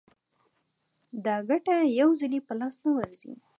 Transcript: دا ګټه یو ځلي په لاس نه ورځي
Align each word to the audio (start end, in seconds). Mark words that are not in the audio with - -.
دا 1.25 1.35
ګټه 1.49 1.75
یو 1.99 2.09
ځلي 2.19 2.39
په 2.47 2.53
لاس 2.59 2.75
نه 2.83 2.89
ورځي 2.97 3.33